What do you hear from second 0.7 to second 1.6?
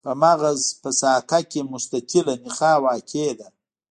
په ساقه